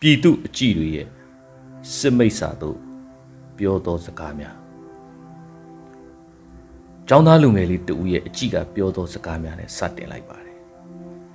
[0.00, 1.06] ပြည်သူအကြည့်တွေရဲ့
[1.96, 2.78] စစ်မိတ်စာတို့
[3.56, 4.56] ပြောသောစကားများ
[7.08, 10.56] ကျောင်းသားလူငယ်လေးတူရဲ့အကြည့်ကပြောသောစကားများနဲ့စတင်လိုက်ပါတယ်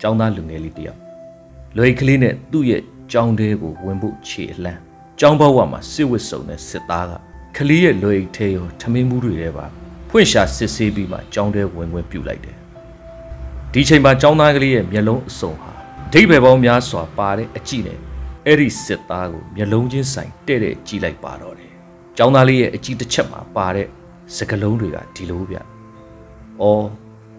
[0.02, 1.00] ကျောင်းသားလူငယ်လေးတယောက်
[1.78, 2.82] လွယ်ကလေးနဲ့သူ့ရဲ့
[3.12, 4.82] ကျောင်းတဲကိုဝင်ဖို့ခြေအလန်း
[5.20, 7.14] ကျောင်းဘဝမှာစစ်ဝစ်စုံတဲ့စစ်သားက
[7.58, 9.66] ကလေးရဲ့လွယ်ထဲရောထမင်းမှုတွေထဲပါ
[10.10, 12.58] ဖွင့်ရှာစစ်ဆေးပြီးမှကျောင်းတဲဝင်ဝင်ပြုတ်လိုက်တယ်
[13.74, 15.72] ဒီချိန်မှာကျောင်းသားကလေးရဲ့မျက်လုံးအစုံဟာ
[16.08, 18.00] အဓိပ္ပာယ်ပေါင်းများစွာပါတဲ့အကြည့်နဲ့
[18.46, 21.72] အဲ့ဒီစစ်သားကိုမျက်လုံးချင်းဆိုင်တဲ့တဲ့ကြည့်လိုက်ပါတော့တယ်။
[22.18, 23.88] ကျောင်းသားလေးရဲ့အကြည့်တစ်ချက်မှာပါတဲ့
[24.36, 25.58] စကလုံးတွေကဒီလိုဗျ။
[26.62, 26.86] အော်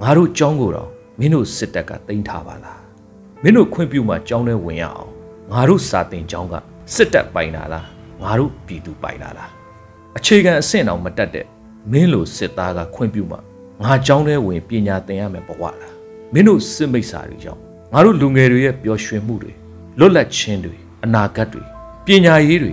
[0.03, 2.81] ငါတို့ကျောင်းကိုတော့မင်းတို့စစ်တပ်ကတင်ထားပါလား။
[3.43, 5.13] မင်းတို့ခွင့်ပြုမှကျောင်းထဲဝင်ရအောင်
[5.53, 6.55] ငါတို့စာတင်ကျောင်းက
[6.95, 7.87] စစ်တပ်ပိုင်တာလား
[8.23, 9.51] ငါတို့ပြည်သူပိုင်တာလား။
[10.17, 11.47] အခြေခံအဆင့်အောင်မတက်တဲ့
[11.93, 13.39] မင်းလိုစစ်သားကခွင့်ပြုမှ
[13.83, 15.93] ငါကျောင်းထဲဝင်ပညာသင်ရမယ်ဘဝလား။
[16.33, 17.61] မင်းတို့စစ်မိတ်စာတွေကြောင့်
[17.93, 19.53] ငါတို့လူငယ်တွေရဲ့ပျော်ရွှင်မှုတွေ
[19.99, 21.63] လွတ်လပ်ခြင်းတွေအနာဂတ်တွေ
[22.07, 22.73] ပညာရေးတွေ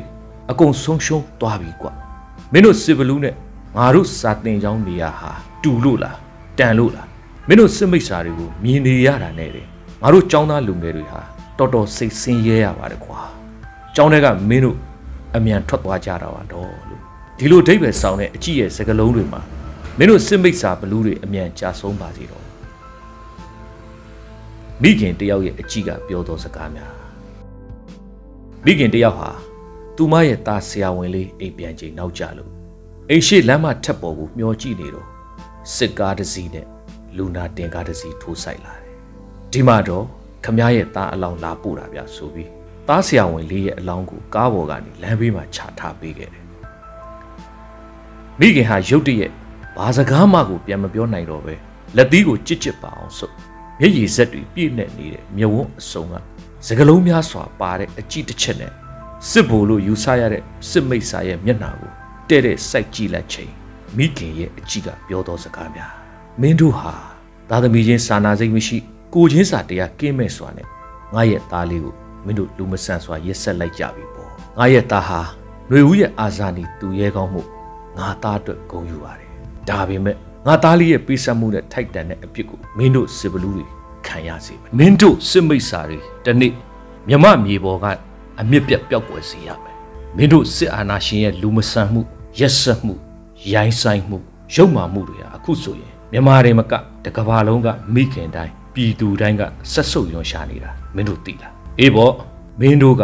[0.51, 1.91] အကုန်ဆုံးရှုံးသွားပြီကွာ
[2.51, 3.35] မင်းတို့စစ်ဘလူးနဲ့
[3.77, 5.31] ငါတို့စာတင်ကြောင်းနေရဟာ
[5.63, 6.17] တူလို့လား
[6.57, 7.07] တန်လို့လား
[7.47, 9.67] မင်းတို့စစ်မိတ်စာတွေကိုမြင်နေရတာနဲ့တယ်
[10.01, 11.21] ငါတို့ចောင်းသားလူငယ်တွေဟာ
[11.57, 13.19] တော်တော်စိတ်ဆင်းရဲရပါတယ်ကွာ
[13.95, 14.77] ចောင်းတွေကမင်းတို့
[15.35, 17.04] အမြန်ထွက်သွားကြတာပါတော့လို့
[17.39, 19.41] ဒီလိုအဓိပ္ပာယ်ဆောင်တဲ့အကြည့်ရဲ့စကားလုံးတွေမှာ
[19.97, 22.43] မင်းတို့စစ်မိတ်စာဘလူးတွေအမြန်ကြာဆုံးပါစေတော့
[24.81, 26.93] မိခင်တယောက်ရဲ့အကြည့်ကပြောသောစကားများ
[28.65, 29.29] မိခင်တယောက်ဟာ
[29.95, 32.51] သူမရဲ့သားဆရာဝန်လေးအိမ်ပြန်ချိန်နောက်ကျလို့
[33.09, 35.07] အိမ်ရှိလမ်းမထက်ပေါ်ကိုမျောကြည့်နေတော့
[35.75, 36.67] စစ်ကားတစ်စီးနဲ့
[37.17, 38.95] လူနာတင်ကားတစ်စီးထိုးဆိုင်လာတယ်
[39.51, 40.05] ဒီမှာတော့
[40.45, 42.49] ခမရဲ့သားအလောင်းလာပို့တာဗျဆိုပြီး
[42.87, 46.44] သားဆရာဝန်လေးရဲ့အလောင်းကိုကားပေါ်ကနေလမ်းဘေးမှာချထားပေးခဲ့တယ်
[48.39, 49.31] မိခင်ဟာရုတ်တရက်
[49.77, 51.53] ဘာစကားမှကိုပြန်မပြောနိုင်တော့ပဲ
[51.95, 53.31] လက်သီးကိုကြစ်ကြစ်ပါအောင်ဆို
[53.79, 56.13] မျက်ရည်ဆက်တွေပြည့်နေနေတဲ့မြဝန်းအစုံက
[56.67, 58.71] စကလုံးများစွာပါတဲ့အကြည့်တစ်ချက်နဲ့
[59.29, 61.91] စစ်ဘိုလ်လို့ယူဆရတဲ့စစ်မိတ်စာရဲ့မျက်နှာကို
[62.29, 63.51] တဲ့တဲ့စိုက်ကြည့်လိုက်ချိန်
[63.97, 65.91] မိခင်ရဲ့အကြည့်ကပြောသောစကားများ
[66.41, 66.93] မင်းတို့ဟာ
[67.49, 68.77] သားသမီးချင်းစာနာစိတ်မရှိ
[69.13, 70.67] ကိုချင်းစာတရားကင်းမဲ့စွာနဲ့
[71.13, 71.93] ငါရဲ့သားလေးကို
[72.25, 75.19] မင်းတို့လူမဆန်စွာရက်ဆက်လိုက်ကြပြီပေါ့ငါရဲ့သားဟာ
[75.69, 77.54] ຫນွေဦးရဲ့အာဇာနည်သူရဲကောင်းမှု
[77.97, 79.29] ငါသားအတွက်ဂုဏ်ယူပါတယ်
[79.69, 80.15] ဒါပေမဲ့
[80.47, 83.65] ငါသားလေးရဲ့ပေးဆက်မှုနဲ့ထိုက်တန်တဲ့အပြစ်ကိုမင်းတို့စစ်ဘလူးတွေ
[84.07, 86.53] ခံရစေမယ်မင်းတို့စစ်မိတ်စာတွေတနေ့
[87.07, 87.85] မြမမြေပေါ်က
[88.39, 89.75] အမြင့်ပြတ်ပျောက်ကွယ်စေရမယ်
[90.17, 92.01] မင်းတို့စစ်အာဏာရှင်ရဲ့လူမဆန်မှု
[92.39, 92.95] ရက်စက်မှု
[93.53, 94.17] ရိုင်းဆိုင်မှု
[94.55, 96.73] ရုပ်မာမှုတွေဟာအခုဆိုရင်မြန်မာတွေမက
[97.05, 102.13] တကဘာလုံးကမိခင်တိုင်းပြည်သူတိုင်းကဆက်ဆုပ်ရွံရှာနေတာမင်းတို့သိလားအေးပေါ့
[102.59, 103.03] မင်းတို့က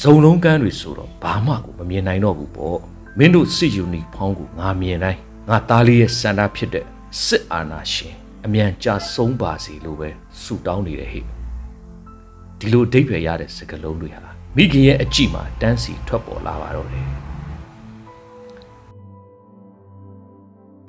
[0.00, 2.78] ဇုံလုံးကန်းတွေဆိုတော့ဘာမှကိုမမြင်နိုင်တော့ဘူးပေါ့
[3.18, 6.84] မင်းတို့စစ်ယူနီဖောင်းကိုငါမြင်တိုင်းငါသားလေးရဲ့စန္ဒဖြစ်တဲ့
[7.24, 8.14] စစ်အာဏာရှင်
[8.44, 10.08] အမြန်ကြာဆုံးပါစေလို့ပဲ
[10.42, 11.24] ဆုတောင်းနေတယ်ဟဲ့
[12.58, 17.06] ဒီလိုအဓိပ္ပာယ်ရတဲ့စကားလုံးတွေဟာမိခင်ရဲ့အကြည့်မှာတန်းစီထွက်ပေါ်လာပါတော့တယ်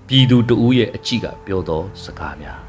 [0.08, 2.60] ပြည်သူတဦးရဲ့အကြည့်ကပြောသောစကားများ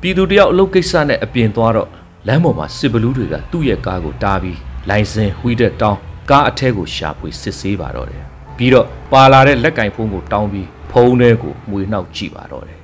[0.00, 1.88] ပြည်သူတယောက်အလုပ်ကိစ္စနဲ့အပြင်သွားတော့
[2.26, 4.58] လမ်းပေါ်မှာစစ်ဘလူးတွေကသူ့ရဲ့ကားကိုတားပြီး
[4.88, 12.80] လိုင်စင်ဝှီးတဲ့တောင်းကားအထက်ကိုရှာဖွေစစ်ဆေးပါတော့တယ် ပြီးတော့ပါလာတဲ့လက်ကင်ဖုံးကိုတောင်းပြီးဖုံးထဲကိုမွေနှောက်ကြည့်ပါတော့တယ်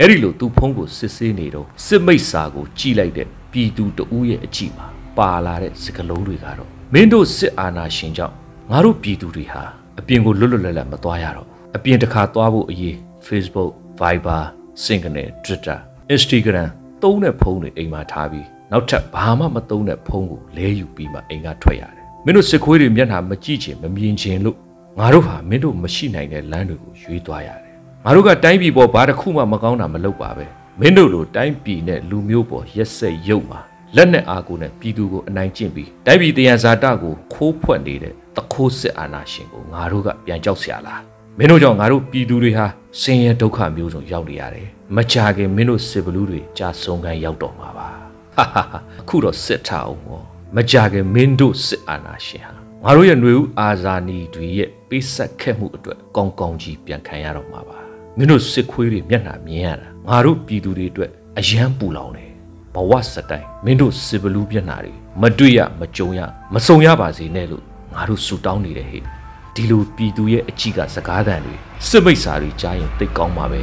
[0.00, 4.86] အဲ့ဒီလိုသူဖုံးကိုစစ်ဆေးနေတော့စစ်မိတ်စာကိုကြည့်လိုက်တဲ့ပြည်သူတဦးရဲ့အကြည့်မှာ
[5.18, 8.34] ပါလာတဲ့စကလုံးတွေကတော့မင်းတို့စစ်အာဏာရှင်ကြောင့်
[8.70, 9.62] ငါတို့ပြည်သူတွေဟာ
[9.98, 12.94] အပြင်ကိုလွတ်လွတ်လပ်လပ်မသွားရတော့အပြင်တစ်ခါသွားဖို့အရေး
[13.26, 13.70] Facebook
[14.00, 14.42] Viber
[14.84, 15.78] Signal Twitter
[16.14, 16.68] Instagram
[17.02, 24.56] သုံးတဲ့ဖုန်းတွေအိမ်မှာထားပြီးနောက်ထပ်ဘာမှမသုံးတဲ့ဖုန်းကိုလဲယူပြီးမှအိမ်ကထွက်ရတယ်မင်းတို့စစ်ခွေးတွေမျက်နှာမကြည့်ချင်မမြင်ချင်လို့
[24.98, 27.74] ငါတို့ဟာမင်းတို့မရှိနိုင်တဲ့လမ်းတွေကိုရွေးသွားရတယ်
[28.04, 30.46] ငါတို့ကတိုင်းပြည်ပေါ်ဘာတစ်ခုမှမကောင်းတာမလုပ်ပါပဲ
[30.80, 33.60] မင်းတို့လိုတိုင်းပြည်နဲ့လူမျိုးပေါ်ရက်စက်ရုပ်မှာ
[33.96, 41.00] လက်နဲ့အားကိုနဲ့ပြည်သူကိုအနိုင်ကျင့်ပြီးတိုင်းပြည်တရားဇာတကိုခိုးဖွက်နေတဲ့တခိုးစစ်အာဏာရှင်ကိုငါတို့ကပြန်ကြောက်ဆရာလား
[41.38, 42.66] မင်းတို့ကြောင့်ငါတို့ပြည်သူတွေဟာ
[43.00, 47.88] ဆင်းရဲဒုက္ခမျိုးစုံရောက်နေရတယ်မကြခင်မင်းတို့စစ်ဘလူးတွေကြာဆုံးခန်းရောက်တော့မှာပါ
[48.36, 48.62] ဟာဟာ
[49.00, 50.24] အခုတော့စစ်ထအောင်ပေါ့
[50.56, 57.78] မကြခင်မင်းတို့စစ်အာဏာရှင်ဟာ ငါတို့ရဲ့ຫນွေဦးအာဇာနည်တွေရဲ့ပိဆက်ခဲ့မှုအတွက်ကောင်းကောင်းကြီးပြန်ခံရတော့မှာပါ
[58.16, 62.30] မင်းတို့စစ်ခွေးတွေမျက်နှာမြင်ရတာငါတို့ပြည်သူတွေအတွက်အယမ်းပူလောင်တယ်
[62.74, 64.92] ဘဝစတိုင်မင်းတို့စစ်ဘလူးမျက်နှာတွေ
[65.22, 66.20] မတွေ့ရမကြုံရ
[66.54, 69.02] မစုံရပါစေနဲ့လို့ငါတို့ဆူတောင်းနေတယ်ဟဲ့
[69.54, 71.54] ဒီလိုပြည်သူရဲ့အကြည့်ကစကားသံတွေ
[71.88, 73.62] စစ်မိတ်စာတွေကြားရင်သိကောင်းပါပဲ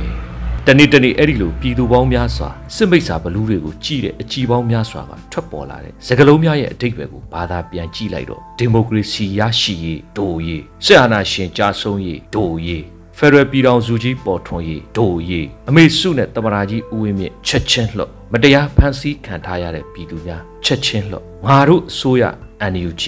[0.68, 12.84] တနေ့တနေ့အဲ့ဒီလိုပြည်သူပေါင်းများစွာစစ်မိတ်စာဘလူးတွေကိုကြည်တဲ့အကြည်ပေါင်းများစွာကထွက်ပေါ်လာတဲ့စကလုံးများရဲ့အတိတ်ပဲကိုဘာသာပြန်ကြည့်လိုက်တော့ဒီမိုကရေစီရရှိရေးဒိုရေးစစ်အာဏာရှင်ကြာဆုံးရေးဒိုရေး
[13.18, 22.24] ဖက်ဒရယ်ပြည်ထောင်စုကြီးပေါ်ထွန်းရေးဒိုရေးအမေစုနဲ့တမရာကြီးဦးဝင်းမြင့်ချက်ချင်းလှော့မတရားဖမ်းဆီးခံထားရတဲ့ပြည်သူများချက်ချင်းလှော့ငါတို့အစိုးရ
[22.74, 23.04] NUG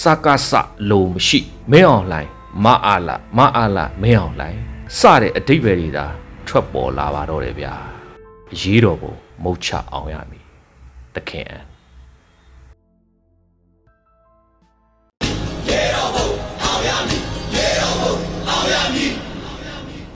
[0.00, 0.50] စကားစ
[0.90, 1.40] လုံမရှိ
[1.70, 2.28] မင်းအောင်လှိုင်
[2.64, 4.56] မအားလာမအားလာမင်းအောင်လှိုင်
[4.98, 6.06] စတဲ့အတိတ်ပဲတွေဒါ
[6.48, 7.74] ထွက်ပေါ်လာပါတော့တယ်ဗျာ
[8.60, 9.12] ရေးတော်ပုံ
[9.44, 10.44] မုတ်ချအောင်ရမည်
[11.14, 11.64] တခင်အန်
[15.68, 16.28] ရေတော်ဘုံ
[16.62, 17.22] အောင်ရမည်
[17.54, 18.14] ရေတော်ဘုံ
[18.48, 19.12] အောင်ရမည်